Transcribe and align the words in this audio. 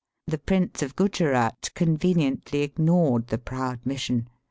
The 0.25 0.39
Prince 0.39 0.81
of 0.81 0.95
Guzerat 0.95 1.75
conveniently 1.75 2.63
ignored 2.63 3.27
the 3.27 3.37
proud 3.37 3.81
mission. 3.85 4.27